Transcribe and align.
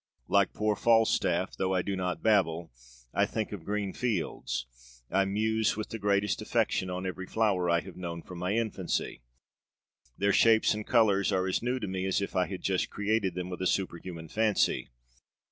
Like 0.27 0.51
poor 0.53 0.75
Falstaff, 0.75 1.55
though 1.57 1.75
I 1.75 1.83
do 1.83 1.95
not 1.95 2.23
"babble," 2.23 2.71
I 3.13 3.27
think 3.27 3.51
of 3.51 3.63
green 3.63 3.93
fields; 3.93 5.03
I 5.11 5.25
muse 5.25 5.77
with 5.77 5.89
the 5.89 5.99
greatest 5.99 6.41
affection 6.41 6.89
on 6.89 7.05
every 7.05 7.27
flower 7.27 7.69
I 7.69 7.81
have 7.81 7.95
known 7.95 8.23
from 8.23 8.39
my 8.39 8.53
infancy 8.55 9.21
their 10.17 10.33
shapes 10.33 10.73
and 10.73 10.87
colors 10.87 11.31
are 11.31 11.45
as 11.47 11.61
new 11.61 11.79
to 11.79 11.87
me 11.87 12.07
as 12.07 12.19
if 12.19 12.35
I 12.35 12.47
had 12.47 12.63
just 12.63 12.89
created 12.89 13.35
them 13.35 13.51
with 13.51 13.61
a 13.61 13.67
superhuman 13.67 14.27
fancy. 14.27 14.89